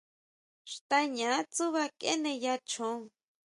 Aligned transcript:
Xtaña 0.73 1.31
tsúʼba 1.53 1.83
keneya 1.99 2.53
choon. 2.69 2.99